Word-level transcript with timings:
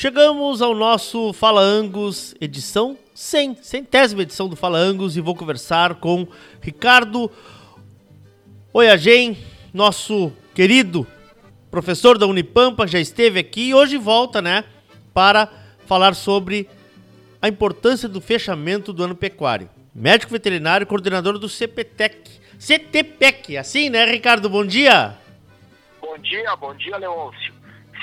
Chegamos 0.00 0.62
ao 0.62 0.76
nosso 0.76 1.32
Fala 1.32 1.60
Angus, 1.60 2.32
edição 2.40 2.96
100, 3.16 3.56
centésima 3.62 4.22
edição 4.22 4.48
do 4.48 4.54
Fala 4.54 4.78
Angus 4.78 5.16
e 5.16 5.20
vou 5.20 5.34
conversar 5.34 5.96
com 5.96 6.24
Ricardo 6.62 7.28
Oiagem, 8.72 9.36
nosso 9.74 10.32
querido 10.54 11.04
professor 11.68 12.16
da 12.16 12.28
Unipampa, 12.28 12.86
já 12.86 13.00
esteve 13.00 13.40
aqui 13.40 13.70
e 13.70 13.74
hoje 13.74 13.96
volta, 13.96 14.40
né, 14.40 14.62
para 15.12 15.48
falar 15.84 16.14
sobre 16.14 16.70
a 17.42 17.48
importância 17.48 18.08
do 18.08 18.20
fechamento 18.20 18.92
do 18.92 19.02
ano 19.02 19.16
pecuário. 19.16 19.68
Médico 19.92 20.30
veterinário, 20.30 20.86
coordenador 20.86 21.40
do 21.40 21.48
CPTEC. 21.48 22.38
CTPEC, 22.56 23.56
assim, 23.56 23.90
né, 23.90 24.04
Ricardo? 24.04 24.48
Bom 24.48 24.64
dia. 24.64 25.18
Bom 26.00 26.16
dia, 26.18 26.54
bom 26.54 26.72
dia, 26.76 26.96
Leôncio. 26.98 27.52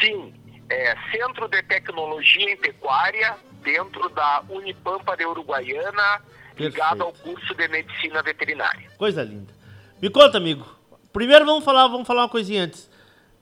Sim, 0.01 0.33
é, 0.69 0.95
Centro 1.11 1.47
de 1.47 1.61
Tecnologia 1.63 2.51
em 2.51 2.57
Pecuária, 2.57 3.35
dentro 3.63 4.09
da 4.09 4.43
Unipampa 4.49 5.15
de 5.17 5.25
Uruguaiana, 5.25 6.21
ligado 6.57 7.03
ao 7.03 7.13
curso 7.13 7.53
de 7.53 7.67
Medicina 7.67 8.21
Veterinária. 8.23 8.89
Coisa 8.97 9.23
linda. 9.23 9.53
Me 10.01 10.09
conta, 10.09 10.37
amigo. 10.37 10.65
Primeiro 11.11 11.45
vamos 11.45 11.63
falar, 11.63 11.87
vamos 11.87 12.07
falar 12.07 12.23
uma 12.23 12.29
coisinha 12.29 12.63
antes. 12.63 12.89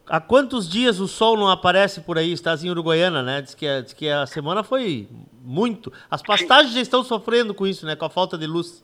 Há 0.05 0.19
quantos 0.19 0.69
dias 0.69 0.99
o 0.99 1.07
sol 1.07 1.37
não 1.37 1.49
aparece 1.49 2.01
por 2.01 2.17
aí? 2.17 2.33
Estás 2.33 2.63
em 2.63 2.69
Uruguaiana, 2.69 3.23
né? 3.23 3.41
Diz 3.41 3.55
que, 3.55 3.81
diz 3.81 3.93
que 3.93 4.09
a 4.09 4.25
semana 4.25 4.61
foi 4.63 5.07
muito. 5.41 5.93
As 6.11 6.21
pastagens 6.21 6.73
já 6.73 6.81
estão 6.81 7.03
sofrendo 7.03 7.53
com 7.53 7.65
isso, 7.65 7.85
né? 7.85 7.95
Com 7.95 8.05
a 8.05 8.09
falta 8.09 8.37
de 8.37 8.45
luz. 8.45 8.83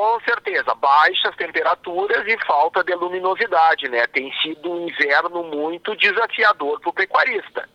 Com 0.00 0.18
certeza, 0.20 0.74
baixas 0.76 1.36
temperaturas 1.36 2.26
e 2.26 2.46
falta 2.46 2.82
de 2.82 2.94
luminosidade, 2.94 3.86
né? 3.90 4.06
Tem 4.06 4.32
sido 4.40 4.72
um 4.72 4.88
inverno 4.88 5.44
muito 5.44 5.94
desafiador 5.94 6.80
para 6.80 6.88
o 6.88 6.92
pecuarista. 6.94 7.68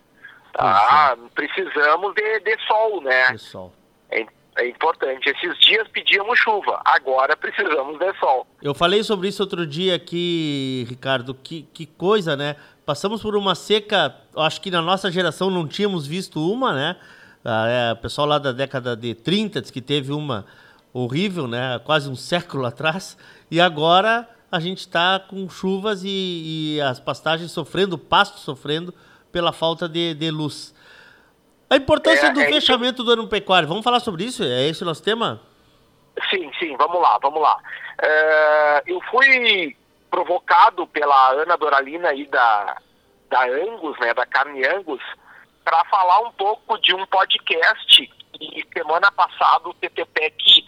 Tá? 0.51 1.15
É. 1.15 1.29
Precisamos 1.35 2.15
de, 2.15 2.39
de, 2.39 2.57
sol, 2.65 2.99
né? 3.03 3.31
De 3.31 3.37
sol. 3.37 3.71
É, 4.09 4.25
é, 4.57 4.67
importante. 4.67 5.29
Esses 5.29 5.55
dias 5.59 5.87
pedíamos 5.89 6.39
chuva, 6.39 6.81
agora 6.83 7.37
precisamos 7.37 7.99
de 7.99 8.11
sol. 8.17 8.47
Eu 8.59 8.73
falei 8.73 9.03
sobre 9.03 9.27
isso 9.27 9.43
outro 9.43 9.67
dia 9.67 9.93
aqui, 9.93 10.83
Ricardo. 10.89 11.35
Que, 11.35 11.61
que 11.71 11.85
coisa, 11.85 12.35
né? 12.35 12.55
Passamos 12.87 13.21
por 13.21 13.35
uma 13.35 13.53
seca, 13.53 14.15
acho 14.35 14.59
que 14.61 14.71
na 14.71 14.81
nossa 14.81 15.11
geração 15.11 15.51
não 15.51 15.67
tínhamos 15.67 16.07
visto 16.07 16.39
uma, 16.39 16.73
né? 16.73 16.95
Ah, 17.45 17.67
é, 17.67 17.93
o 17.93 17.97
pessoal 17.97 18.25
lá 18.27 18.39
da 18.39 18.51
década 18.51 18.95
de 18.95 19.13
30 19.13 19.61
diz 19.61 19.69
que 19.69 19.79
teve 19.79 20.11
uma 20.11 20.47
horrível, 20.95 21.45
né? 21.45 21.79
Quase 21.83 22.09
um 22.09 22.15
século 22.15 22.65
atrás. 22.65 23.17
E 23.51 23.59
agora 23.59 24.27
a 24.51 24.59
gente 24.59 24.79
está 24.79 25.19
com 25.19 25.49
chuvas 25.49 26.03
e, 26.03 26.77
e, 26.77 26.81
as 26.81 26.99
pastagens 26.99 27.51
sofrendo, 27.51 27.95
o 27.95 27.99
pasto 27.99 28.39
sofrendo 28.39 28.93
pela 29.31 29.51
falta 29.51 29.89
de, 29.89 30.13
de 30.13 30.31
luz. 30.31 30.73
A 31.69 31.75
importância 31.75 32.27
é, 32.27 32.31
do 32.31 32.39
é 32.39 32.45
fechamento 32.45 33.01
isso. 33.01 33.03
do 33.03 33.11
ano 33.11 33.27
pecuário, 33.27 33.67
vamos 33.67 33.83
falar 33.83 33.99
sobre 33.99 34.23
isso? 34.23 34.43
É 34.43 34.67
esse 34.67 34.83
o 34.83 34.85
nosso 34.85 35.03
tema? 35.03 35.41
Sim, 36.29 36.49
sim, 36.57 36.77
vamos 36.77 37.01
lá, 37.01 37.17
vamos 37.21 37.41
lá. 37.41 37.57
É, 38.01 38.83
eu 38.87 39.01
fui 39.11 39.75
provocado 40.09 40.87
pela 40.87 41.31
Ana 41.31 41.57
Doralina 41.57 42.09
aí 42.09 42.25
da, 42.27 42.77
da 43.29 43.45
Angus, 43.45 43.99
né, 43.99 44.13
da 44.13 44.25
Carne 44.25 44.65
Angus, 44.65 45.01
para 45.65 45.83
falar 45.85 46.19
um 46.19 46.31
pouco 46.31 46.77
de 46.77 46.95
um 46.95 47.05
podcast 47.07 48.07
que 48.31 48.65
semana 48.73 49.11
passada 49.11 49.67
o 49.67 49.73
TTPEC 49.73 50.63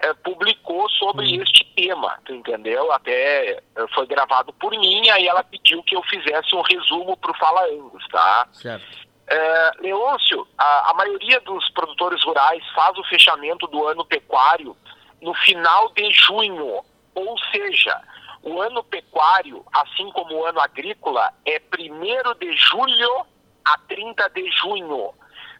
é, 0.00 0.14
publicou 0.14 0.88
sobre 0.90 1.26
hum. 1.26 1.42
este 1.42 1.64
tema, 1.76 2.18
tu 2.24 2.34
entendeu? 2.34 2.90
Até 2.92 3.50
é, 3.52 3.62
foi 3.94 4.06
gravado 4.06 4.52
por 4.54 4.70
mim, 4.70 5.08
aí 5.10 5.26
ela 5.26 5.44
pediu 5.44 5.82
que 5.82 5.94
eu 5.94 6.02
fizesse 6.04 6.54
um 6.54 6.62
resumo 6.62 7.16
para 7.16 7.30
o 7.30 7.36
Fala 7.36 7.66
Angus, 7.66 8.06
tá? 8.08 8.48
Certo. 8.52 8.84
É, 9.26 9.70
Leôncio, 9.80 10.46
a, 10.58 10.90
a 10.90 10.94
maioria 10.94 11.38
dos 11.40 11.68
produtores 11.70 12.22
rurais 12.24 12.64
faz 12.74 12.96
o 12.98 13.04
fechamento 13.04 13.66
do 13.68 13.86
ano 13.86 14.04
pecuário 14.04 14.76
no 15.20 15.34
final 15.34 15.92
de 15.92 16.10
junho, 16.10 16.82
ou 17.14 17.38
seja, 17.52 18.00
o 18.42 18.60
ano 18.60 18.82
pecuário, 18.82 19.64
assim 19.72 20.10
como 20.12 20.34
o 20.34 20.46
ano 20.46 20.60
agrícola, 20.60 21.32
é 21.46 21.60
1 21.60 22.38
de 22.40 22.56
julho 22.56 23.26
a 23.64 23.78
30 23.86 24.30
de 24.30 24.50
junho 24.50 25.12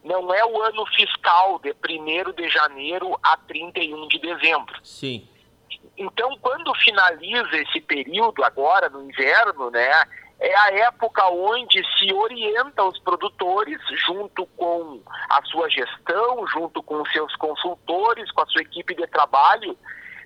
não 0.02 0.32
é 0.32 0.44
o 0.44 0.62
ano 0.62 0.86
fiscal 0.86 1.58
de 1.58 1.70
1 1.72 2.32
de 2.32 2.48
janeiro 2.48 3.18
a 3.22 3.36
31 3.36 4.08
de 4.08 4.18
dezembro. 4.18 4.74
Sim. 4.82 5.28
Então, 5.96 6.36
quando 6.40 6.74
finaliza 6.76 7.56
esse 7.56 7.80
período 7.80 8.42
agora, 8.42 8.88
no 8.88 9.04
inverno, 9.04 9.70
né, 9.70 10.04
é 10.40 10.56
a 10.56 10.70
época 10.86 11.26
onde 11.28 11.84
se 11.98 12.12
orienta 12.12 12.82
os 12.82 12.98
produtores, 13.00 13.78
junto 14.06 14.46
com 14.56 15.02
a 15.28 15.42
sua 15.44 15.68
gestão, 15.68 16.46
junto 16.46 16.82
com 16.82 17.02
os 17.02 17.12
seus 17.12 17.36
consultores, 17.36 18.30
com 18.32 18.40
a 18.40 18.46
sua 18.46 18.62
equipe 18.62 18.94
de 18.94 19.06
trabalho, 19.08 19.76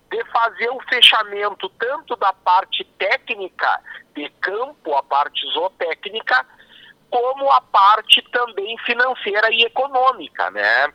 de 0.09 0.25
fazer 0.27 0.71
o 0.71 0.81
fechamento 0.89 1.69
tanto 1.71 2.15
da 2.15 2.33
parte 2.33 2.85
técnica 2.97 3.81
de 4.15 4.29
campo, 4.41 4.95
a 4.95 5.03
parte 5.03 5.45
zootécnica, 5.53 6.47
como 7.15 7.49
a 7.53 7.61
parte 7.61 8.21
também 8.33 8.77
financeira 8.79 9.49
e 9.53 9.63
econômica, 9.63 10.51
né? 10.51 10.93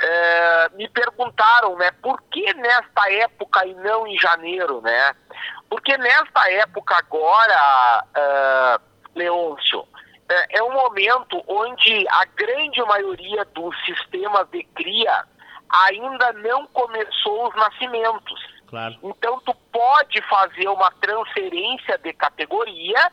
É, 0.00 0.68
me 0.70 0.88
perguntaram, 0.88 1.76
né, 1.76 1.90
por 2.00 2.22
que 2.30 2.54
nesta 2.54 3.12
época 3.12 3.66
e 3.66 3.74
não 3.74 4.06
em 4.06 4.18
janeiro, 4.18 4.80
né? 4.80 5.14
Porque 5.68 5.94
nesta 5.98 6.50
época 6.52 6.96
agora, 6.96 8.02
uh, 8.16 8.82
Leôncio, 9.14 9.86
é, 10.30 10.58
é 10.58 10.62
um 10.62 10.72
momento 10.72 11.44
onde 11.46 12.06
a 12.08 12.24
grande 12.24 12.80
maioria 12.84 13.44
dos 13.54 13.76
sistemas 13.84 14.48
de 14.48 14.64
cria 14.74 15.24
ainda 15.68 16.32
não 16.32 16.66
começou 16.68 17.46
os 17.46 17.54
nascimentos. 17.54 18.40
Claro. 18.68 18.96
Então 19.02 19.38
tu 19.44 19.54
pode 19.70 20.22
fazer 20.30 20.68
uma 20.68 20.90
transferência 20.92 21.98
de 21.98 22.14
categoria 22.14 23.12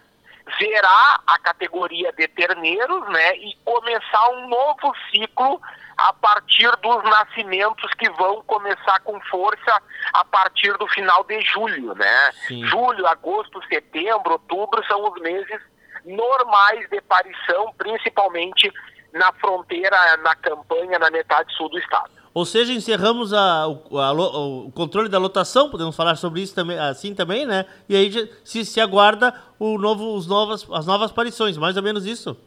zerar 0.59 1.21
a 1.25 1.39
categoria 1.39 2.11
de 2.13 2.27
terneiros, 2.27 3.07
né, 3.09 3.35
e 3.37 3.55
começar 3.63 4.29
um 4.29 4.47
novo 4.47 4.93
ciclo 5.11 5.61
a 5.97 6.13
partir 6.13 6.69
dos 6.77 7.03
nascimentos 7.03 7.93
que 7.93 8.09
vão 8.11 8.43
começar 8.43 8.99
com 9.01 9.19
força 9.21 9.81
a 10.13 10.25
partir 10.25 10.77
do 10.77 10.87
final 10.87 11.23
de 11.23 11.39
julho, 11.41 11.95
né? 11.95 12.31
Sim. 12.47 12.65
Julho, 12.65 13.07
agosto, 13.07 13.61
setembro, 13.67 14.33
outubro 14.33 14.85
são 14.87 15.09
os 15.09 15.21
meses 15.21 15.61
normais 16.03 16.87
de 16.89 16.97
aparição, 16.97 17.73
principalmente 17.77 18.71
na 19.13 19.31
fronteira, 19.33 20.17
na 20.17 20.35
campanha, 20.35 20.99
na 20.99 21.09
metade 21.09 21.53
sul 21.55 21.69
do 21.69 21.79
estado. 21.79 22.11
Ou 22.35 22.43
seja, 22.45 22.73
encerramos 22.73 23.31
a, 23.31 23.65
o, 23.65 23.97
a, 23.97 24.11
o, 24.11 24.69
controle 24.73 25.07
da 25.07 25.17
lotação, 25.17 25.69
podemos 25.69 25.95
falar 25.95 26.17
sobre 26.17 26.41
isso 26.41 26.53
também, 26.53 26.77
assim 26.77 27.15
também, 27.15 27.45
né? 27.45 27.65
E 27.87 27.95
aí 27.95 28.11
se, 28.43 28.65
se 28.65 28.81
aguarda 28.81 29.33
o 29.57 29.77
novo, 29.77 30.13
os 30.13 30.27
novas, 30.27 30.69
as 30.73 30.85
novas 30.85 31.11
aparições, 31.11 31.55
mais 31.55 31.77
ou 31.77 31.83
menos 31.83 32.05
isso. 32.05 32.37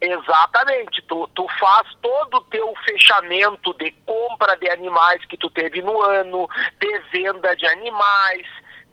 Exatamente. 0.00 1.00
Tu, 1.02 1.30
tu 1.36 1.46
faz 1.60 1.86
todo 2.02 2.38
o 2.38 2.44
teu 2.46 2.74
fechamento 2.84 3.72
de 3.74 3.92
compra 4.04 4.56
de 4.56 4.68
animais 4.68 5.24
que 5.26 5.36
tu 5.36 5.48
teve 5.48 5.80
no 5.80 6.02
ano, 6.02 6.48
de 6.80 6.98
venda 7.12 7.54
de 7.54 7.64
animais, 7.64 8.44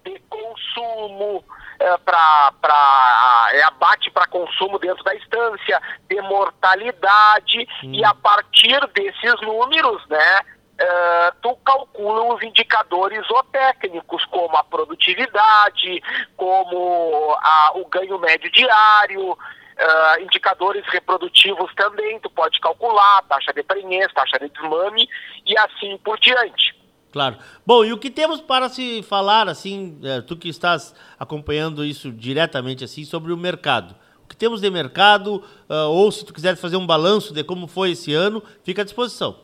de 0.06 0.22
consumo, 0.30 1.44
é, 1.80 1.98
para 1.98 3.50
é 3.54 3.64
abate 3.64 4.12
para 4.12 4.28
consumo 4.28 4.78
dentro 4.80 5.04
da 5.04 5.16
estância, 5.16 5.82
de 6.08 6.22
mortalidade, 6.22 7.68
hum. 7.84 7.94
e 7.94 8.04
a 8.04 8.14
partir 8.14 8.80
desses 8.94 9.42
números, 9.42 10.06
né, 10.08 10.42
Uh, 10.80 11.36
tu 11.42 11.54
calcula 11.58 12.34
os 12.34 12.42
indicadores 12.42 13.28
zootécnicos, 13.28 14.24
como 14.28 14.56
a 14.56 14.64
produtividade, 14.64 16.02
como 16.38 17.38
a, 17.38 17.72
o 17.76 17.86
ganho 17.90 18.18
médio 18.18 18.50
diário, 18.50 19.38
uh, 19.80 20.22
indicadores 20.22 20.86
reprodutivos 20.88 21.74
também, 21.76 22.18
tu 22.22 22.30
pode 22.30 22.62
calcular, 22.62 23.24
taxa 23.24 23.52
de 23.52 23.62
prenhez, 23.62 24.08
taxa 24.14 24.40
de 24.40 24.48
desmame 24.48 25.10
e 25.46 25.58
assim 25.58 25.98
por 25.98 26.18
diante. 26.18 26.79
Claro. 27.12 27.38
Bom, 27.66 27.84
e 27.84 27.92
o 27.92 27.98
que 27.98 28.10
temos 28.10 28.40
para 28.40 28.70
se 28.70 29.02
falar, 29.04 29.50
assim, 29.50 30.00
é, 30.04 30.22
tu 30.22 30.38
que 30.38 30.48
estás 30.48 30.94
acompanhando 31.18 31.84
isso 31.84 32.12
diretamente, 32.12 32.84
assim, 32.84 33.04
sobre 33.04 33.34
o 33.34 33.38
mercado? 33.38 33.96
O 34.24 34.28
que 34.28 34.36
temos 34.36 34.62
de 34.62 34.70
mercado, 34.70 35.44
uh, 35.68 35.90
ou 35.90 36.12
se 36.12 36.24
tu 36.24 36.32
quiser 36.34 36.56
fazer 36.56 36.78
um 36.78 36.86
balanço 36.86 37.34
de 37.34 37.44
como 37.44 37.68
foi 37.68 37.92
esse 37.92 38.14
ano, 38.14 38.44
fica 38.64 38.84
à 38.84 38.86
disposição. 38.86 39.40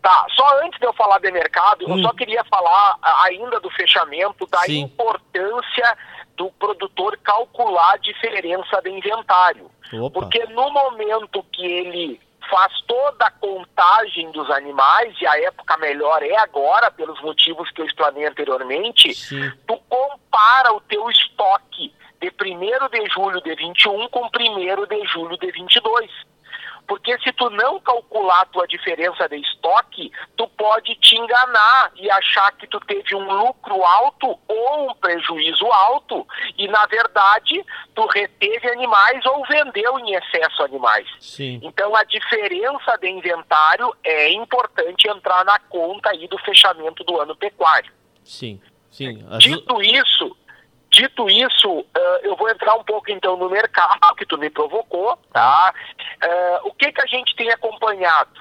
Tá, 0.00 0.26
só 0.30 0.64
antes 0.64 0.78
de 0.78 0.86
eu 0.86 0.92
falar 0.92 1.18
de 1.18 1.32
mercado, 1.32 1.84
hum. 1.84 1.98
eu 1.98 2.02
só 2.02 2.12
queria 2.12 2.44
falar 2.44 2.96
ainda 3.24 3.58
do 3.58 3.68
fechamento, 3.70 4.46
da 4.46 4.60
Sim. 4.60 4.82
importância 4.82 5.98
do 6.36 6.48
produtor 6.52 7.18
calcular 7.24 7.94
a 7.94 7.96
diferença 7.96 8.80
de 8.80 8.90
inventário. 8.90 9.68
Opa. 9.92 10.20
Porque 10.20 10.44
no 10.46 10.70
momento 10.70 11.44
que 11.52 11.66
ele 11.66 12.20
faz 12.48 12.72
toda 12.86 13.26
a 13.26 13.30
contagem 13.30 14.30
dos 14.32 14.50
animais, 14.50 15.14
e 15.20 15.26
a 15.26 15.40
época 15.42 15.76
melhor 15.78 16.22
é 16.22 16.36
agora, 16.38 16.90
pelos 16.90 17.20
motivos 17.22 17.70
que 17.70 17.80
eu 17.80 17.86
explanei 17.86 18.26
anteriormente, 18.26 19.14
Sim. 19.14 19.50
tu 19.66 19.78
compara 19.88 20.72
o 20.72 20.80
teu 20.80 21.08
estoque 21.10 21.94
de 22.20 22.28
1 22.28 22.88
de 22.88 23.10
julho 23.10 23.40
de 23.42 23.54
21 23.54 24.08
com 24.08 24.26
1 24.26 24.86
de 24.86 25.06
julho 25.06 25.38
de 25.38 25.50
22. 25.52 26.27
Porque 26.88 27.18
se 27.18 27.30
tu 27.34 27.50
não 27.50 27.78
calcular 27.80 28.40
a 28.40 28.46
tua 28.46 28.66
diferença 28.66 29.28
de 29.28 29.36
estoque, 29.36 30.10
tu 30.38 30.48
pode 30.48 30.94
te 30.94 31.16
enganar 31.16 31.92
e 31.94 32.10
achar 32.10 32.50
que 32.52 32.66
tu 32.66 32.80
teve 32.80 33.14
um 33.14 33.30
lucro 33.30 33.84
alto 33.84 34.38
ou 34.48 34.90
um 34.90 34.94
prejuízo 34.94 35.66
alto 35.66 36.26
e 36.56 36.66
na 36.66 36.86
verdade 36.86 37.62
tu 37.94 38.06
reteve 38.06 38.70
animais 38.70 39.24
ou 39.26 39.44
vendeu 39.46 39.98
em 39.98 40.14
excesso 40.14 40.62
animais. 40.62 41.06
Sim. 41.20 41.60
Então 41.62 41.94
a 41.94 42.04
diferença 42.04 42.96
de 42.98 43.10
inventário 43.10 43.94
é 44.02 44.32
importante 44.32 45.06
entrar 45.06 45.44
na 45.44 45.58
conta 45.58 46.08
aí 46.08 46.26
do 46.26 46.38
fechamento 46.38 47.04
do 47.04 47.20
ano 47.20 47.36
pecuário. 47.36 47.92
Sim, 48.24 48.58
sim. 48.90 49.26
As... 49.30 49.44
Dito 49.44 49.82
isso, 49.82 50.34
Dito 50.98 51.30
isso, 51.30 51.70
uh, 51.70 52.18
eu 52.24 52.34
vou 52.34 52.50
entrar 52.50 52.74
um 52.74 52.82
pouco 52.82 53.08
então 53.12 53.36
no 53.36 53.48
mercado 53.48 54.16
que 54.16 54.26
tu 54.26 54.36
me 54.36 54.50
provocou, 54.50 55.16
tá? 55.32 55.72
Uh, 56.20 56.68
o 56.68 56.74
que 56.74 56.90
que 56.90 57.00
a 57.00 57.06
gente 57.06 57.36
tem 57.36 57.48
acompanhado? 57.52 58.40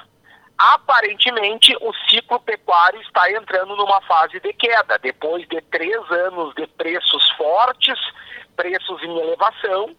Aparentemente, 0.58 1.78
o 1.80 1.94
ciclo 2.10 2.40
pecuário 2.40 3.00
está 3.02 3.32
entrando 3.32 3.76
numa 3.76 4.02
fase 4.02 4.40
de 4.40 4.52
queda. 4.54 4.98
Depois 4.98 5.48
de 5.48 5.62
três 5.70 6.02
anos 6.10 6.56
de 6.56 6.66
preços 6.66 7.30
fortes, 7.34 8.00
preços 8.56 9.04
em 9.04 9.20
elevação, 9.20 9.96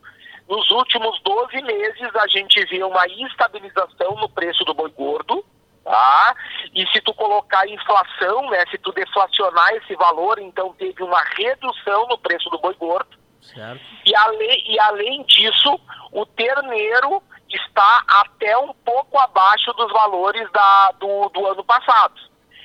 nos 0.49 0.69
últimos 0.73 1.21
12 1.23 1.63
meses 1.63 2.17
a 2.17 2.27
gente 2.27 2.65
vê 2.65 2.83
uma 2.83 3.07
estabilização 3.07 4.17
no 4.17 4.29
preço 4.29 4.65
do 4.65 4.75
boi 4.75 4.91
gordo, 4.91 5.45
Tá? 5.89 6.37
E 6.75 6.87
se 6.89 7.01
tu 7.01 7.15
colocar 7.15 7.67
inflação, 7.67 8.51
né, 8.51 8.63
se 8.71 8.77
tu 8.77 8.93
deflacionar 8.93 9.73
esse 9.73 9.95
valor, 9.95 10.39
então 10.39 10.75
teve 10.75 11.03
uma 11.03 11.23
redução 11.35 12.07
no 12.09 12.19
preço 12.19 12.51
do 12.51 12.59
boi 12.59 12.75
gordo. 12.75 13.17
Certo. 13.41 13.81
E, 14.05 14.15
além, 14.15 14.71
e 14.71 14.79
além 14.81 15.23
disso, 15.23 15.81
o 16.13 16.27
terneiro 16.27 17.23
está 17.49 18.05
até 18.07 18.59
um 18.59 18.75
pouco 18.85 19.19
abaixo 19.19 19.73
dos 19.73 19.91
valores 19.91 20.47
da, 20.53 20.93
do, 21.01 21.31
do 21.31 21.47
ano 21.47 21.65
passado. 21.65 22.21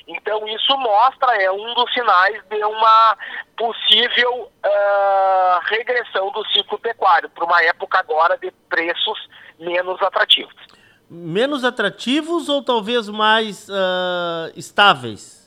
Então 0.06 0.46
isso 0.50 0.78
mostra, 0.78 1.42
é 1.42 1.50
um 1.50 1.74
dos 1.76 1.94
sinais 1.94 2.44
de 2.50 2.62
uma 2.62 3.18
possível 3.56 4.52
uh, 4.66 5.60
regressão 5.64 6.30
do 6.32 6.46
ciclo 6.50 6.78
pecuário 6.78 7.30
para 7.30 7.46
uma 7.46 7.64
época 7.64 8.00
agora 8.00 8.38
de 8.38 8.52
preços 8.68 9.30
menos 9.58 10.02
atrativos 10.02 10.73
menos 11.14 11.64
atrativos 11.64 12.50
ou 12.50 12.64
talvez 12.64 13.08
mais 13.08 13.70
uh, 13.70 14.52
estáveis? 14.56 15.44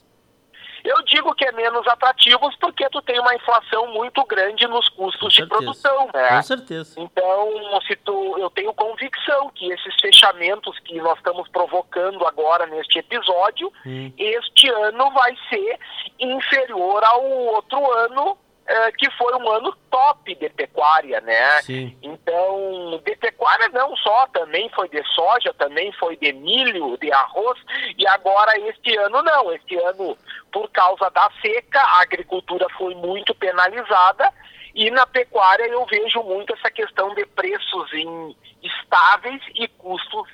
Eu 0.85 1.03
digo 1.03 1.35
que 1.35 1.45
é 1.45 1.51
menos 1.51 1.85
atrativos 1.89 2.55
porque 2.61 2.89
tu 2.91 3.03
tem 3.03 3.19
uma 3.19 3.35
inflação 3.35 3.89
muito 3.93 4.25
grande 4.25 4.69
nos 4.69 4.89
custos 4.91 5.33
de 5.35 5.45
produção, 5.45 6.09
né? 6.15 6.29
Com 6.29 6.43
certeza. 6.43 7.01
Então, 7.01 7.81
se 7.89 7.97
tu, 7.97 8.39
eu 8.39 8.49
tenho 8.51 8.73
convicção 8.73 9.51
que 9.53 9.73
esses 9.73 9.95
fechamentos 10.01 10.79
que 10.85 11.01
nós 11.01 11.17
estamos 11.17 11.49
provocando 11.49 12.25
agora 12.25 12.67
neste 12.67 13.01
episódio, 13.01 13.73
hum. 13.85 14.13
este 14.17 14.69
ano 14.69 15.11
vai 15.11 15.37
ser 15.49 15.77
inferior 16.21 17.03
ao 17.03 17.25
outro 17.25 17.91
ano 17.93 18.39
é, 18.69 18.93
que 18.93 19.09
foi 19.13 19.33
um 19.37 19.49
ano 19.49 19.77
top 19.91 20.35
de 20.35 20.49
pecuária, 20.51 21.21
né? 21.21 21.63
Sim. 21.63 21.97
Então, 22.03 23.01
de 23.05 23.17
pecuária 23.17 23.69
não 23.69 23.97
só, 23.97 24.27
também 24.29 24.69
foi 24.71 24.89
de 24.89 25.03
soja, 25.15 25.55
também 25.55 25.93
foi 25.93 26.17
de 26.17 26.33
milho, 26.33 26.99
de 26.99 27.13
arroz, 27.13 27.59
e 27.97 28.07
agora 28.09 28.59
este 28.69 28.97
ano 28.97 29.23
não. 29.23 29.53
Este 29.53 29.77
ano, 29.77 30.19
por 30.53 30.69
causa 30.71 31.09
da 31.11 31.31
seca, 31.41 31.81
a 31.81 32.03
agricultura 32.03 32.67
foi 32.77 32.95
muito 32.97 33.35
penalizada, 33.37 34.33
e 34.75 34.91
na 34.91 35.07
pecuária 35.07 35.67
eu 35.69 35.87
vejo 35.87 36.23
muito 36.25 36.53
essa 36.53 36.71
questão 36.71 37.15
de 37.15 37.25
preços 37.25 37.91
estáveis 38.63 39.43
e 39.55 39.69
custos 39.69 40.29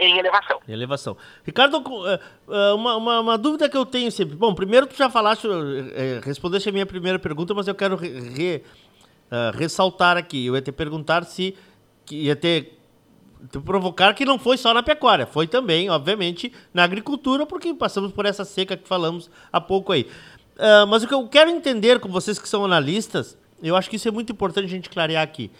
em 0.00 0.18
elevação. 0.18 0.60
Em 0.66 0.72
elevação. 0.72 1.16
Ricardo, 1.44 1.84
eh, 2.08 2.20
eh, 2.48 2.72
uma, 2.72 2.96
uma, 2.96 3.20
uma, 3.20 3.38
dúvida 3.38 3.68
que 3.68 3.76
eu 3.76 3.84
tenho 3.84 4.10
sempre. 4.10 4.34
Bom, 4.34 4.54
primeiro 4.54 4.86
tu 4.86 4.96
já 4.96 5.10
falaste, 5.10 5.46
é, 5.94 6.20
respondeste 6.24 6.68
a 6.68 6.72
minha 6.72 6.86
primeira 6.86 7.18
pergunta, 7.18 7.52
mas 7.52 7.68
eu 7.68 7.74
quero 7.74 7.96
re, 7.96 8.08
re, 8.08 8.64
ressaltar 9.54 10.16
aqui. 10.16 10.46
Eu 10.46 10.54
ia 10.54 10.62
te 10.62 10.72
perguntar 10.72 11.24
se 11.24 11.54
ia 12.10 12.34
ter 12.34 12.80
te 13.48 13.58
provocar 13.58 14.14
que 14.14 14.24
não 14.24 14.38
foi 14.38 14.56
só 14.56 14.74
na 14.74 14.82
pecuária, 14.82 15.26
foi 15.26 15.46
também, 15.46 15.88
obviamente, 15.88 16.52
na 16.74 16.84
agricultura, 16.84 17.46
porque 17.46 17.72
passamos 17.72 18.12
por 18.12 18.26
essa 18.26 18.44
seca 18.44 18.76
que 18.76 18.86
falamos 18.86 19.30
há 19.52 19.60
pouco 19.60 19.92
aí. 19.92 20.06
Uh, 20.56 20.86
mas 20.86 21.02
o 21.02 21.08
que 21.08 21.14
eu 21.14 21.26
quero 21.26 21.50
entender 21.50 21.98
com 22.00 22.08
vocês 22.10 22.38
que 22.38 22.48
são 22.48 22.64
analistas, 22.64 23.38
eu 23.62 23.76
acho 23.76 23.88
que 23.88 23.96
isso 23.96 24.08
é 24.08 24.10
muito 24.10 24.32
importante 24.32 24.66
a 24.66 24.68
gente 24.68 24.90
clarear 24.90 25.22
aqui. 25.22 25.50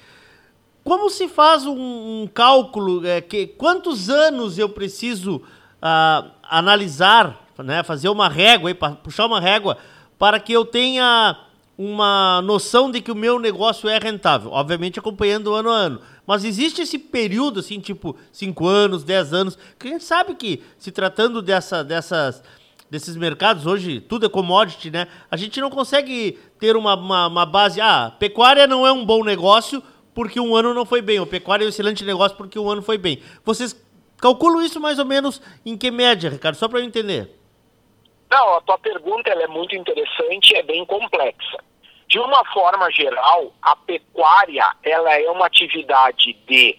Como 0.85 1.11
se 1.11 1.29
faz 1.29 1.67
um, 1.67 2.23
um 2.23 2.29
cálculo? 2.33 3.07
É, 3.07 3.21
que, 3.21 3.47
quantos 3.47 4.09
anos 4.09 4.59
eu 4.59 4.69
preciso 4.69 5.43
ah, 5.81 6.27
analisar, 6.43 7.47
né, 7.59 7.83
fazer 7.83 8.09
uma 8.09 8.29
régua, 8.29 8.75
puxar 8.75 9.27
uma 9.27 9.41
régua, 9.41 9.77
para 10.19 10.41
que 10.41 10.53
eu 10.53 10.65
tenha 10.65 11.37
uma 11.77 12.43
noção 12.43 12.91
de 12.91 13.01
que 13.01 13.13
o 13.13 13.17
meu 13.17 13.39
negócio 13.39 13.89
é 13.89 13.99
rentável? 13.99 14.51
Obviamente 14.53 14.99
acompanhando 14.99 15.55
ano 15.55 15.71
a 15.71 15.75
ano. 15.75 16.01
Mas 16.27 16.45
existe 16.45 16.83
esse 16.83 16.99
período, 16.99 17.61
assim, 17.61 17.81
tipo 17.81 18.17
5 18.33 18.67
anos, 18.67 19.05
10 19.05 19.33
anos, 19.33 19.59
que 19.79 19.89
a 19.89 19.91
gente 19.91 20.05
sabe 20.05 20.35
que, 20.35 20.63
se 20.79 20.91
tratando 20.91 21.43
dessa, 21.43 21.83
dessas, 21.83 22.43
desses 22.91 23.17
mercados, 23.17 23.67
hoje 23.67 24.01
tudo 24.01 24.27
é 24.27 24.29
commodity, 24.29 24.91
né? 24.91 25.09
A 25.31 25.37
gente 25.37 25.61
não 25.61 25.71
consegue 25.71 26.39
ter 26.59 26.77
uma, 26.77 26.95
uma, 26.95 27.27
uma 27.27 27.47
base. 27.47 27.81
Ah, 27.81 28.13
pecuária 28.19 28.67
não 28.67 28.87
é 28.87 28.93
um 28.93 29.05
bom 29.05 29.25
negócio 29.25 29.83
porque 30.21 30.39
um 30.39 30.55
ano 30.55 30.75
não 30.75 30.85
foi 30.85 31.01
bem, 31.01 31.19
o 31.19 31.27
pecuária 31.27 31.65
é 31.65 31.67
um 31.67 31.71
excelente 31.71 32.05
negócio 32.05 32.37
porque 32.37 32.59
um 32.59 32.69
ano 32.69 32.83
foi 32.83 32.99
bem. 32.99 33.23
Vocês 33.43 33.75
calculam 34.19 34.61
isso 34.61 34.79
mais 34.79 34.99
ou 34.99 35.07
menos 35.07 35.41
em 35.65 35.79
que 35.79 35.91
média, 35.91 36.29
Ricardo? 36.29 36.57
Só 36.57 36.69
para 36.69 36.79
eu 36.79 36.85
entender. 36.85 37.31
Não, 38.31 38.57
a 38.59 38.61
tua 38.61 38.77
pergunta 38.77 39.31
é 39.31 39.47
muito 39.47 39.75
interessante 39.75 40.53
e 40.53 40.57
é 40.57 40.63
bem 40.63 40.85
complexa. 40.85 41.65
De 42.07 42.19
uma 42.19 42.45
forma 42.53 42.91
geral, 42.91 43.51
a 43.63 43.75
pecuária 43.75 44.71
ela 44.83 45.11
é 45.19 45.31
uma 45.31 45.47
atividade 45.47 46.37
de 46.47 46.79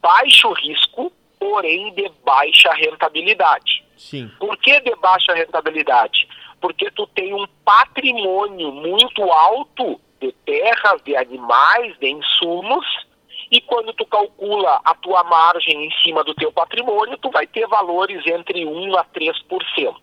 baixo 0.00 0.52
risco, 0.52 1.12
porém 1.40 1.92
de 1.94 2.08
baixa 2.24 2.72
rentabilidade. 2.74 3.84
Sim. 3.96 4.30
Por 4.38 4.56
que 4.58 4.78
de 4.78 4.94
baixa 4.94 5.34
rentabilidade? 5.34 6.28
Porque 6.60 6.88
tu 6.92 7.04
tem 7.08 7.34
um 7.34 7.48
patrimônio 7.64 8.70
muito 8.70 9.24
alto 9.24 10.00
de 10.20 10.32
terras, 10.44 11.02
de 11.02 11.16
animais, 11.16 11.98
de 11.98 12.10
insumos, 12.10 12.86
e 13.50 13.60
quando 13.60 13.92
tu 13.94 14.06
calcula 14.06 14.80
a 14.84 14.94
tua 14.94 15.24
margem 15.24 15.86
em 15.86 15.90
cima 16.02 16.22
do 16.22 16.34
teu 16.34 16.52
patrimônio, 16.52 17.18
tu 17.18 17.30
vai 17.30 17.46
ter 17.46 17.66
valores 17.66 18.24
entre 18.26 18.64
1 18.64 18.96
a 18.96 19.04
3%. 19.04 19.94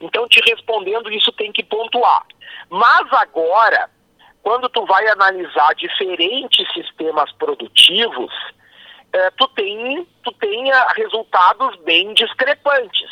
Então, 0.00 0.28
te 0.28 0.40
respondendo, 0.48 1.12
isso 1.12 1.32
tem 1.32 1.50
que 1.50 1.64
pontuar. 1.64 2.24
Mas 2.70 3.12
agora, 3.14 3.90
quando 4.42 4.68
tu 4.68 4.84
vai 4.86 5.08
analisar 5.08 5.74
diferentes 5.74 6.72
sistemas 6.72 7.32
produtivos, 7.32 8.32
eh, 9.12 9.30
tu, 9.36 9.48
tem, 9.48 10.06
tu 10.22 10.32
tem 10.32 10.70
resultados 10.94 11.76
bem 11.78 12.14
discrepantes. 12.14 13.10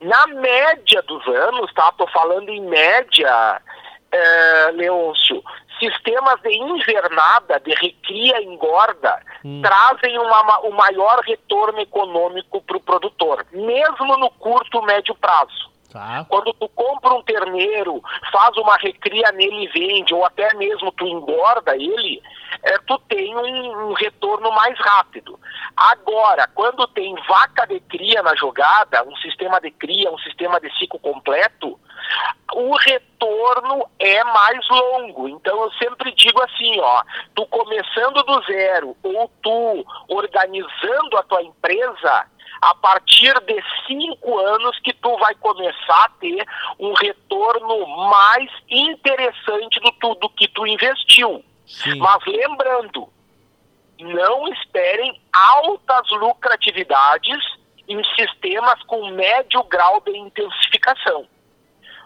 Na 0.00 0.26
média 0.28 1.02
dos 1.02 1.26
anos, 1.26 1.72
tá? 1.74 1.92
Tô 1.92 2.06
falando 2.06 2.48
em 2.48 2.62
média, 2.62 3.60
é, 4.16 4.70
Leôncio, 4.72 5.42
sistemas 5.78 6.40
de 6.40 6.54
invernada, 6.54 7.60
de 7.60 7.74
recria 7.74 8.42
engorda, 8.42 9.20
hum. 9.44 9.60
trazem 9.62 10.18
uma, 10.18 10.60
o 10.60 10.72
maior 10.72 11.20
retorno 11.20 11.80
econômico 11.80 12.60
para 12.62 12.76
o 12.76 12.80
produtor, 12.80 13.46
mesmo 13.52 14.16
no 14.16 14.30
curto 14.30 14.82
médio 14.82 15.14
prazo. 15.14 15.70
Tá. 15.92 16.26
Quando 16.28 16.52
tu 16.54 16.68
compra 16.70 17.14
um 17.14 17.22
terneiro, 17.22 18.02
faz 18.30 18.56
uma 18.56 18.76
recria 18.76 19.32
nele 19.32 19.64
e 19.64 19.68
vende, 19.68 20.12
ou 20.12 20.24
até 20.24 20.52
mesmo 20.54 20.92
tu 20.92 21.06
engorda 21.06 21.74
ele, 21.74 22.22
é, 22.62 22.78
tu 22.78 22.98
tem 23.08 23.34
um, 23.36 23.88
um, 23.88 23.92
retorno 23.92 24.50
mais 24.52 24.78
rápido. 24.78 25.38
Agora, 25.76 26.48
quando 26.54 26.86
tem 26.88 27.14
vaca 27.28 27.66
de 27.66 27.80
cria 27.80 28.22
na 28.22 28.34
jogada, 28.34 29.02
um 29.04 29.16
sistema 29.16 29.60
de 29.60 29.70
cria, 29.70 30.10
um 30.10 30.18
sistema 30.18 30.60
de 30.60 30.70
ciclo 30.78 30.98
completo, 30.98 31.78
o 32.52 32.76
retorno 32.76 33.86
é 33.98 34.24
mais 34.24 34.66
longo. 34.68 35.28
Então 35.28 35.62
eu 35.62 35.72
sempre 35.72 36.12
digo 36.12 36.42
assim, 36.42 36.78
ó, 36.80 37.02
tu 37.34 37.46
começando 37.46 38.22
do 38.22 38.42
zero 38.44 38.96
ou 39.02 39.30
tu 39.42 39.86
organizando 40.08 41.16
a 41.16 41.22
tua 41.22 41.42
empresa, 41.42 42.26
a 42.62 42.74
partir 42.74 43.38
de 43.40 43.62
cinco 43.86 44.38
anos 44.38 44.78
que 44.80 44.92
tu 44.94 45.16
vai 45.18 45.34
começar 45.34 46.04
a 46.04 46.10
ter 46.20 46.44
um 46.78 46.92
retorno 46.94 47.86
mais 48.10 48.50
interessante 48.70 49.78
do 49.80 49.92
tudo 49.92 50.30
que 50.30 50.48
tu 50.48 50.66
investiu. 50.66 51.44
Sim. 51.66 51.98
Mas 51.98 52.24
lembrando, 52.26 53.08
não 54.00 54.48
esperem 54.48 55.20
altas 55.32 56.08
lucratividades 56.10 57.38
em 57.88 58.02
sistemas 58.16 58.82
com 58.84 59.10
médio 59.12 59.62
grau 59.64 60.00
de 60.00 60.16
intensificação. 60.16 61.26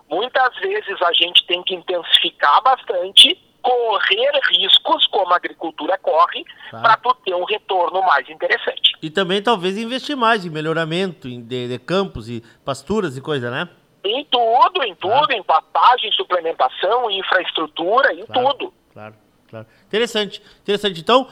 Muitas 0.08 0.54
vezes 0.56 1.00
a 1.02 1.12
gente 1.12 1.46
tem 1.46 1.62
que 1.62 1.74
intensificar 1.74 2.62
bastante, 2.62 3.34
correr 3.62 4.32
riscos, 4.50 5.06
como 5.06 5.32
a 5.32 5.36
agricultura 5.36 5.96
corre, 5.98 6.44
Tá. 6.70 6.80
para 6.80 6.96
tu 6.96 7.14
ter 7.24 7.34
um 7.34 7.44
retorno 7.44 8.02
mais 8.02 8.28
interessante. 8.28 8.92
E 9.02 9.10
também 9.10 9.42
talvez 9.42 9.76
investir 9.78 10.16
mais 10.16 10.44
em 10.44 10.50
melhoramento 10.50 11.28
de, 11.28 11.68
de 11.68 11.78
campos 11.78 12.28
e 12.28 12.42
pasturas 12.64 13.16
e 13.16 13.20
coisa, 13.20 13.50
né? 13.50 13.68
Em 14.04 14.24
tudo, 14.24 14.82
em 14.82 14.94
tudo, 14.94 15.30
em 15.32 15.42
pastagem, 15.42 16.10
suplementação, 16.12 17.10
infraestrutura, 17.10 18.12
em 18.14 18.24
Claro, 18.24 18.48
tudo. 18.54 18.74
Claro, 18.92 19.14
claro. 19.50 19.66
Interessante, 19.88 20.40
interessante. 20.62 21.00
Então, 21.00 21.28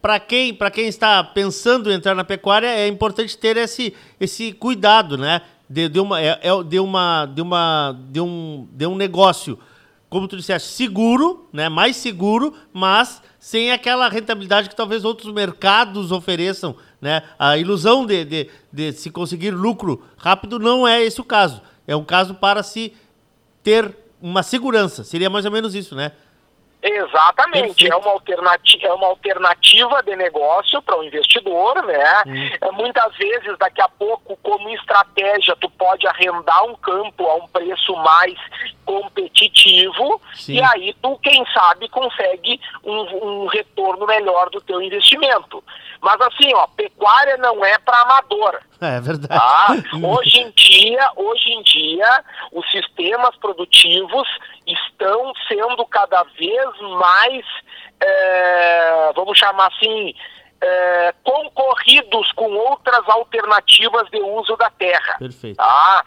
para 0.00 0.20
quem, 0.20 0.56
quem 0.72 0.86
está 0.86 1.24
pensando 1.24 1.90
em 1.90 1.94
entrar 1.94 2.14
na 2.14 2.22
pecuária, 2.22 2.68
é 2.68 2.86
importante 2.86 3.36
ter 3.36 3.56
esse, 3.56 3.92
esse 4.20 4.52
cuidado, 4.52 5.18
né? 5.18 5.42
De, 5.68 5.88
de, 5.88 5.98
uma, 5.98 6.20
é, 6.20 6.38
é 6.42 6.62
de, 6.62 6.78
uma, 6.78 7.26
de, 7.26 7.42
uma, 7.42 7.98
de, 8.08 8.20
um, 8.20 8.68
de 8.70 8.86
um 8.86 8.94
negócio, 8.94 9.58
como 10.08 10.28
tu 10.28 10.36
disseste, 10.36 10.68
seguro, 10.68 11.48
né? 11.52 11.68
mais 11.68 11.96
seguro, 11.96 12.54
mas 12.72 13.20
sem 13.40 13.72
aquela 13.72 14.08
rentabilidade 14.08 14.68
que 14.68 14.76
talvez 14.76 15.04
outros 15.04 15.32
mercados 15.32 16.12
ofereçam. 16.12 16.76
Né? 17.00 17.20
A 17.36 17.58
ilusão 17.58 18.06
de, 18.06 18.24
de, 18.24 18.50
de 18.72 18.92
se 18.92 19.10
conseguir 19.10 19.50
lucro 19.50 20.04
rápido 20.16 20.60
não 20.60 20.86
é 20.86 21.02
esse 21.02 21.20
o 21.20 21.24
caso. 21.24 21.60
É 21.84 21.96
um 21.96 22.04
caso 22.04 22.34
para 22.34 22.62
se 22.62 22.92
ter 23.64 23.92
uma 24.22 24.44
segurança. 24.44 25.02
Seria 25.02 25.28
mais 25.28 25.44
ou 25.44 25.50
menos 25.50 25.74
isso, 25.74 25.96
né? 25.96 26.12
Exatamente, 26.88 27.84
Perfeito. 27.84 27.92
é 27.92 27.96
uma, 27.96 28.10
alternativa, 28.10 28.86
é 28.86 28.92
uma 28.92 29.06
alternativa 29.08 30.02
de 30.02 30.14
negócio 30.16 30.80
para 30.82 30.96
o 30.96 31.04
investidor, 31.04 31.84
né? 31.84 32.22
Hum. 32.26 32.50
É, 32.60 32.70
muitas 32.70 33.16
vezes, 33.16 33.58
daqui 33.58 33.80
a 33.80 33.88
pouco, 33.88 34.36
como 34.42 34.68
estratégia, 34.70 35.56
tu 35.56 35.68
pode 35.70 36.06
arrendar 36.06 36.64
um 36.64 36.74
campo 36.76 37.26
a 37.26 37.34
um 37.34 37.48
preço 37.48 37.94
mais 37.96 38.38
competitivo 38.84 40.20
Sim. 40.34 40.54
e 40.54 40.62
aí 40.62 40.94
tu, 41.02 41.18
quem 41.18 41.44
sabe, 41.52 41.88
consegue 41.88 42.60
um, 42.84 43.42
um 43.42 43.46
retorno 43.46 44.06
melhor 44.06 44.48
do 44.50 44.60
teu 44.60 44.80
investimento. 44.80 45.62
Mas 46.00 46.20
assim, 46.20 46.54
ó, 46.54 46.66
pecuária 46.68 47.36
não 47.38 47.64
é 47.64 47.78
para 47.78 48.02
amador. 48.02 48.60
É 48.80 49.00
verdade. 49.00 49.28
Tá? 49.28 49.68
Hoje 50.02 50.38
em 50.38 50.50
dia, 50.50 51.10
hoje 51.16 51.50
em 51.50 51.62
dia, 51.62 52.24
os 52.52 52.70
sistemas 52.70 53.34
produtivos 53.36 54.28
estão 54.66 55.32
sendo 55.48 55.84
cada 55.86 56.22
vez 56.38 56.80
mais, 56.98 57.44
é, 58.00 59.12
vamos 59.14 59.38
chamar 59.38 59.68
assim, 59.68 60.14
é, 60.60 61.14
concorridos 61.22 62.32
com 62.32 62.52
outras 62.52 63.08
alternativas 63.08 64.08
de 64.10 64.20
uso 64.20 64.56
da 64.56 64.70
terra. 64.70 65.16
Perfeito. 65.18 65.56
Tá? 65.56 66.04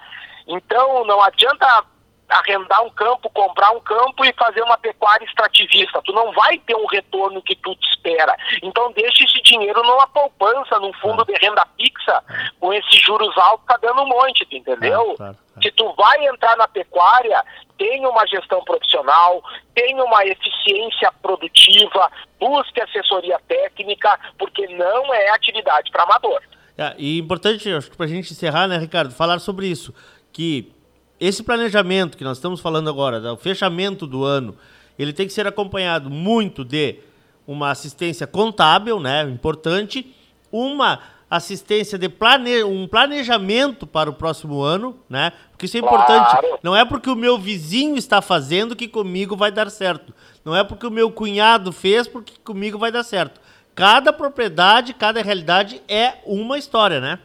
Então 0.47 1.05
não 1.05 1.21
adianta 1.21 1.85
arrendar 2.29 2.83
um 2.83 2.89
campo, 2.91 3.29
comprar 3.31 3.71
um 3.71 3.79
campo 3.79 4.23
e 4.23 4.33
fazer 4.33 4.61
uma 4.61 4.77
pecuária 4.77 5.25
extrativista. 5.25 6.01
Tu 6.03 6.13
não 6.13 6.31
vai 6.31 6.57
ter 6.59 6.75
um 6.75 6.85
retorno 6.85 7.41
que 7.41 7.55
tu 7.55 7.75
te 7.75 7.89
espera. 7.89 8.35
Então 8.61 8.91
deixa 8.93 9.23
esse 9.23 9.41
dinheiro 9.41 9.81
numa 9.83 10.07
poupança, 10.07 10.79
num 10.79 10.93
fundo 10.93 11.25
de 11.25 11.33
renda 11.33 11.65
fixa, 11.75 12.23
com 12.59 12.73
esses 12.73 13.01
juros 13.01 13.35
altos 13.37 13.65
tá 13.65 13.77
dando 13.81 14.03
um 14.03 14.07
monte, 14.07 14.45
tu 14.45 14.55
entendeu? 14.55 15.15
Claro. 15.17 15.37
Se 15.61 15.71
tu 15.71 15.93
vai 15.93 16.25
entrar 16.27 16.55
na 16.55 16.67
pecuária, 16.67 17.43
tenha 17.77 18.07
uma 18.07 18.25
gestão 18.27 18.63
profissional, 18.63 19.43
tenha 19.75 20.03
uma 20.03 20.25
eficiência 20.25 21.11
produtiva, 21.21 22.11
busque 22.39 22.81
assessoria 22.81 23.39
técnica, 23.47 24.17
porque 24.37 24.67
não 24.67 25.13
é 25.13 25.29
atividade 25.29 25.91
para 25.91 26.03
amador. 26.03 26.41
É, 26.77 26.95
e 26.97 27.17
importante, 27.19 27.69
acho 27.73 27.91
que 27.91 27.97
para 27.97 28.05
a 28.05 28.09
gente 28.09 28.31
encerrar, 28.31 28.67
né, 28.67 28.77
Ricardo, 28.77 29.13
falar 29.13 29.39
sobre 29.39 29.67
isso, 29.67 29.93
que 30.31 30.71
esse 31.19 31.43
planejamento 31.43 32.17
que 32.17 32.23
nós 32.23 32.37
estamos 32.37 32.59
falando 32.59 32.89
agora, 32.89 33.19
do 33.19 33.35
fechamento 33.37 34.07
do 34.07 34.23
ano, 34.23 34.55
ele 34.97 35.13
tem 35.13 35.27
que 35.27 35.33
ser 35.33 35.45
acompanhado 35.47 36.09
muito 36.09 36.63
de 36.63 36.97
uma 37.47 37.71
assistência 37.71 38.27
contábil, 38.27 38.99
né, 38.99 39.23
importante, 39.23 40.15
uma 40.51 40.99
assistência 41.29 41.97
de 41.97 42.09
plane... 42.09 42.63
um 42.63 42.87
planejamento 42.87 43.85
para 43.85 44.09
o 44.09 44.13
próximo 44.13 44.61
ano, 44.61 44.97
né, 45.09 45.31
porque 45.51 45.65
isso 45.65 45.77
é 45.77 45.81
Claro. 45.81 45.95
importante. 45.95 46.59
Não 46.63 46.75
é 46.75 46.83
porque 46.85 47.09
o 47.09 47.15
meu 47.15 47.37
vizinho 47.37 47.97
está 47.97 48.21
fazendo 48.21 48.75
que 48.75 48.87
comigo 48.87 49.35
vai 49.35 49.51
dar 49.51 49.69
certo. 49.69 50.13
Não 50.43 50.55
é 50.55 50.63
porque 50.63 50.87
o 50.87 50.91
meu 50.91 51.11
cunhado 51.11 51.71
fez 51.71 52.07
porque 52.07 52.33
comigo 52.43 52.77
vai 52.79 52.91
dar 52.91 53.03
certo. 53.03 53.39
Cada 53.75 54.11
propriedade, 54.11 54.93
cada 54.93 55.21
realidade 55.21 55.81
é 55.87 56.15
uma 56.25 56.57
história, 56.57 56.99
né? 56.99 57.19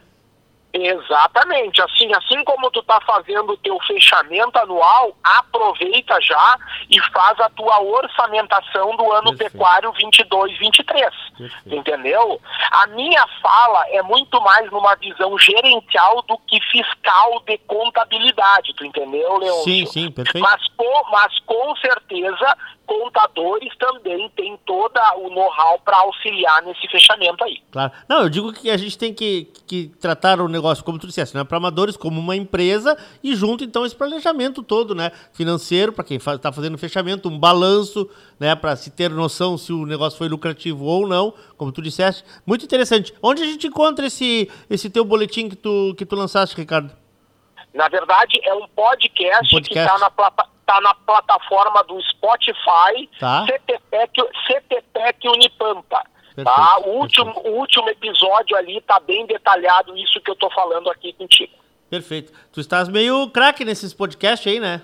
Exatamente, 0.77 1.81
assim, 1.81 2.13
assim 2.13 2.43
como 2.43 2.69
tu 2.69 2.83
tá 2.83 2.99
fazendo 3.07 3.53
o 3.53 3.57
teu 3.57 3.79
fechamento 3.87 4.59
anual, 4.59 5.15
aproveita 5.23 6.19
já 6.19 6.57
e 6.89 6.99
faz 7.13 7.39
a 7.39 7.49
tua 7.49 7.81
orçamentação 7.81 8.93
do 8.97 9.09
ano 9.13 9.29
Perfeito. 9.29 9.53
pecuário 9.53 9.93
22, 9.93 10.59
23. 10.59 11.09
Perfeito. 11.37 11.75
Entendeu? 11.75 12.41
A 12.71 12.87
minha 12.87 13.25
fala 13.41 13.85
é 13.89 14.01
muito 14.01 14.41
mais 14.41 14.69
numa 14.69 14.95
visão 14.95 15.39
gerencial 15.39 16.21
do 16.23 16.37
que 16.39 16.59
fiscal 16.59 17.41
de 17.45 17.57
contabilidade, 17.59 18.73
tu 18.75 18.85
entendeu, 18.85 19.37
Leôncio? 19.37 19.63
Sim, 19.63 19.85
sim, 19.85 20.11
perfeito. 20.11 20.43
Mas 20.43 20.67
com, 20.75 21.09
mas 21.09 21.39
com 21.45 21.73
certeza 21.77 22.57
contadores 22.85 23.69
também 23.77 24.29
têm 24.35 24.57
todo 24.65 24.97
o 25.17 25.29
know-how 25.29 25.79
para 25.79 25.97
auxiliar 25.97 26.61
nesse 26.63 26.87
fechamento 26.87 27.43
aí. 27.43 27.61
Claro. 27.71 27.91
Não, 28.07 28.23
eu 28.23 28.29
digo 28.29 28.53
que 28.53 28.69
a 28.69 28.77
gente 28.77 28.97
tem 28.97 29.13
que, 29.13 29.51
que 29.67 29.87
tratar 29.99 30.39
o 30.39 30.47
negócio, 30.47 30.83
como 30.83 30.97
tu 30.99 31.07
disseste, 31.07 31.35
né, 31.35 31.43
para 31.43 31.57
amadores 31.57 31.97
como 31.97 32.19
uma 32.19 32.35
empresa 32.35 32.97
e 33.23 33.35
junto 33.35 33.63
então 33.63 33.85
esse 33.85 33.95
planejamento 33.95 34.61
todo, 34.63 34.93
né, 34.95 35.11
financeiro 35.33 35.91
para 35.91 36.03
quem 36.03 36.17
está 36.17 36.51
fazendo 36.51 36.77
fechamento, 36.77 37.27
um 37.29 37.37
balanço, 37.39 38.09
né, 38.39 38.55
para 38.55 38.75
se 38.75 38.89
ter 38.91 39.09
noção 39.09 39.57
se 39.57 39.73
o 39.73 39.85
negócio 39.85 40.17
foi 40.17 40.29
lucrativo 40.29 40.85
ou 40.85 41.07
não, 41.07 41.33
como 41.57 41.71
tu 41.71 41.81
disseste. 41.81 42.23
Muito 42.45 42.65
interessante. 42.65 43.13
Onde 43.21 43.43
a 43.43 43.45
gente 43.45 43.67
encontra 43.67 44.05
esse 44.07 44.49
esse 44.69 44.89
teu 44.89 45.03
boletim 45.05 45.49
que 45.49 45.55
tu 45.55 45.93
que 45.97 46.05
tu 46.05 46.15
lançaste, 46.15 46.55
Ricardo? 46.55 46.91
Na 47.73 47.89
verdade, 47.89 48.39
é 48.43 48.53
um 48.53 48.67
podcast, 48.69 49.47
Um 49.47 49.59
podcast. 49.59 49.67
que 49.73 49.79
está 49.79 49.97
na, 49.97 50.09
plata- 50.09 50.47
tá 50.65 50.81
na 50.81 50.93
plataforma 50.93 51.83
do 51.83 52.01
Spotify, 52.01 53.09
Tá. 53.19 53.45
CTPEC, 53.45 54.21
CTPEC 54.47 55.27
Unipampa. 55.29 56.03
Perfeito, 56.35 56.43
Tá? 56.55 56.79
O, 56.79 56.89
último, 56.99 57.25
perfeito. 57.33 57.49
o 57.49 57.59
último 57.59 57.89
episódio 57.89 58.57
ali 58.57 58.77
está 58.77 58.99
bem 58.99 59.25
detalhado 59.25 59.95
isso 59.97 60.19
que 60.19 60.29
eu 60.29 60.33
estou 60.33 60.51
falando 60.51 60.89
aqui 60.89 61.13
contigo. 61.13 61.53
Perfeito. 61.89 62.33
Tu 62.51 62.59
estás 62.59 62.89
meio 62.89 63.29
craque 63.29 63.63
nesses 63.63 63.93
podcasts 63.93 64.51
aí, 64.51 64.59
né? 64.59 64.81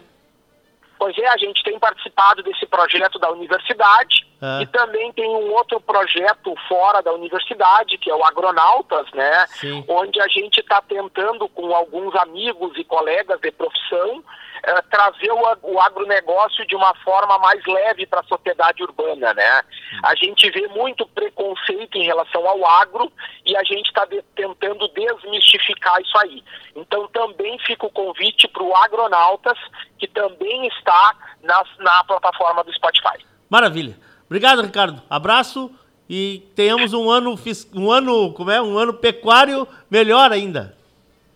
Pois 0.98 1.18
é, 1.18 1.28
a 1.28 1.38
gente 1.38 1.62
tem 1.64 1.78
participado 1.80 2.44
desse 2.44 2.66
projeto 2.68 3.18
da 3.20 3.30
universidade 3.32 4.26
Ah. 4.42 4.60
e 4.60 4.66
também 4.66 5.14
tem 5.14 5.30
um 5.30 5.52
outro 5.52 5.80
projeto 5.80 6.56
fora 6.68 7.00
da 7.02 7.14
universidade, 7.14 8.00
que 8.00 8.10
é 8.10 8.16
o 8.16 8.26
Agronautas, 8.26 9.06
né? 9.14 9.46
Sim. 9.50 9.86
Onde 9.88 10.20
a 10.20 10.28
gente 10.28 10.60
está 10.60 10.82
tentando, 10.82 11.48
com 11.50 11.72
alguns 11.76 12.16
amigos 12.16 12.76
e 12.76 12.84
colegas 12.84 13.40
de 13.40 13.52
profissão, 13.52 14.24
eh, 14.64 14.82
trazer 14.90 15.32
o, 15.32 15.58
o 15.62 15.80
agronegócio 15.80 16.66
de 16.66 16.76
uma 16.76 16.94
forma 17.04 17.38
mais 17.38 17.64
leve 17.66 18.08
para 18.08 18.22
a 18.22 18.24
sociedade 18.24 18.82
urbana, 18.82 19.32
né? 19.34 19.62
A 20.04 20.16
gente 20.16 20.50
vê 20.50 20.68
muito 20.70 21.06
preconceito 21.08 21.98
em 21.98 22.06
relação 22.06 22.48
ao 22.48 22.66
agro 22.66 23.12
e 23.46 23.56
a 23.56 23.64
gente 23.64 23.88
está 23.88 24.08
tentando 24.36 24.88
desmistificar 24.88 26.02
isso 26.02 26.18
aí. 26.18 26.44
Então 26.76 27.08
também 27.10 27.60
fica 27.60 27.86
o 27.86 27.92
convite 27.92 28.48
para 28.48 28.64
o 28.64 28.76
Agronautas, 28.76 29.58
que 30.00 30.08
também 30.08 30.66
está 30.68 31.16
na, 31.44 31.64
na 31.78 32.04
plataforma 32.04 32.64
do 32.64 32.74
Spotify. 32.74 33.24
Maravilha. 33.48 34.11
Obrigado, 34.32 34.62
Ricardo. 34.62 35.02
Abraço 35.10 35.70
e 36.10 36.42
tenhamos 36.56 36.94
um 36.94 37.12
ano 37.12 37.38
um 37.74 37.92
ano, 37.92 38.32
como 38.32 38.50
é? 38.50 38.62
Um 38.62 38.78
ano 38.78 38.94
pecuário 38.94 39.68
melhor 39.90 40.32
ainda. 40.32 40.74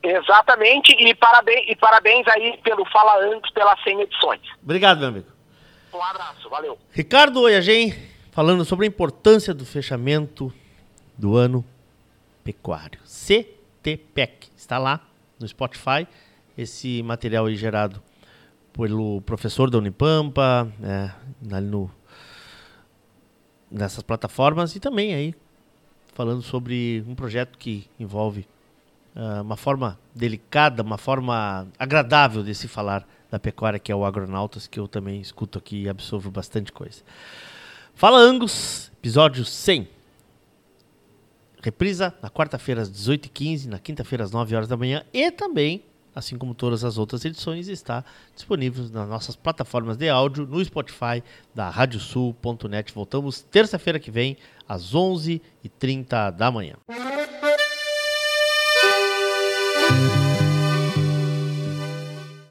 Exatamente, 0.02 0.94
e 0.94 1.14
parabéns, 1.14 1.66
e 1.68 1.76
parabéns 1.76 2.26
aí 2.30 2.58
pelo 2.64 2.86
Fala 2.86 3.18
Antes, 3.26 3.52
pelas 3.52 3.84
100 3.84 4.00
edições. 4.00 4.40
Obrigado, 4.64 5.00
meu 5.00 5.10
amigo. 5.10 5.28
Um 5.94 6.02
abraço, 6.02 6.50
valeu. 6.50 6.80
Ricardo 6.94 7.42
Oiagem 7.42 7.94
falando 8.32 8.64
sobre 8.64 8.86
a 8.86 8.88
importância 8.88 9.54
do 9.54 9.66
fechamento 9.66 10.54
do 11.18 11.36
ano 11.36 11.66
pecuário. 12.46 13.02
CTPEC. 13.04 14.52
Está 14.56 14.78
lá 14.78 15.02
no 15.38 15.46
Spotify. 15.46 16.08
Esse 16.58 17.04
material 17.04 17.48
aí 17.48 17.58
gerado 17.58 18.02
pelo 18.72 19.20
professor 19.24 19.70
da 19.70 19.80
Unipampa, 19.80 20.72
ali 21.52 21.68
no, 21.68 21.92
nessas 23.76 24.02
plataformas 24.02 24.76
e 24.76 24.80
também 24.80 25.14
aí 25.14 25.36
falando 26.14 26.42
sobre 26.42 27.04
um 27.06 27.14
projeto 27.14 27.58
que 27.58 27.86
envolve 28.00 28.48
ah, 29.14 29.42
uma 29.42 29.58
forma 29.58 30.00
delicada, 30.16 30.82
uma 30.82 30.98
forma 30.98 31.68
agradável 31.78 32.42
de 32.42 32.56
se 32.56 32.68
falar 32.68 33.06
da 33.30 33.38
pecuária, 33.38 33.78
que 33.78 33.92
é 33.92 33.96
o 33.96 34.06
Agronautas, 34.06 34.66
que 34.66 34.80
eu 34.80 34.88
também 34.88 35.20
escuto 35.20 35.58
aqui 35.58 35.84
e 35.84 35.90
absorvo 35.90 36.32
bastante 36.32 36.72
coisa. 36.72 37.02
Fala 37.94 38.18
Angus, 38.18 38.92
episódio 38.98 39.44
100. 39.44 39.90
Reprisa 41.62 42.14
na 42.22 42.30
quarta-feira 42.30 42.82
às 42.82 42.90
18h15, 42.90 43.66
na 43.66 43.80
quinta-feira 43.80 44.24
às 44.24 44.32
9 44.32 44.56
horas 44.56 44.68
da 44.70 44.78
manhã 44.78 45.04
e 45.12 45.32
também 45.32 45.84
assim 46.16 46.38
como 46.38 46.56
todas 46.56 46.86
as 46.86 46.98
outras 46.98 47.26
edições, 47.26 47.68
está 47.68 48.04
disponível 48.34 48.86
nas 48.90 49.10
nossas 49.10 49.36
plataformas 49.36 49.98
de 49.98 50.10
áudio, 50.10 50.48
no 50.48 50.64
Spotify 50.64 51.22
da 51.54 51.70
radiosul.net. 51.70 52.94
Voltamos 52.94 53.42
terça-feira 53.42 54.00
que 54.00 54.10
vem, 54.10 54.38
às 54.68 54.94
11h30 54.94 56.32
da 56.32 56.50
manhã. 56.50 56.76